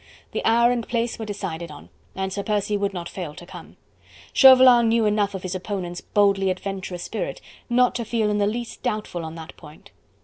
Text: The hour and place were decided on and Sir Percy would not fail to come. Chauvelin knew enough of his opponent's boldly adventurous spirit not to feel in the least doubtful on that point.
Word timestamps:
The 0.31 0.43
hour 0.43 0.71
and 0.71 0.87
place 0.87 1.19
were 1.19 1.27
decided 1.27 1.69
on 1.69 1.89
and 2.15 2.33
Sir 2.33 2.41
Percy 2.41 2.75
would 2.75 2.91
not 2.91 3.07
fail 3.07 3.35
to 3.35 3.45
come. 3.45 3.77
Chauvelin 4.33 4.89
knew 4.89 5.05
enough 5.05 5.35
of 5.35 5.43
his 5.43 5.53
opponent's 5.53 6.01
boldly 6.01 6.49
adventurous 6.49 7.03
spirit 7.03 7.39
not 7.69 7.93
to 7.93 8.03
feel 8.03 8.31
in 8.31 8.39
the 8.39 8.47
least 8.47 8.81
doubtful 8.81 9.23
on 9.23 9.35
that 9.35 9.55
point. 9.57 9.91